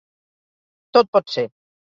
Tot 0.99 1.13
pot 1.19 1.33
ser. 1.37 1.47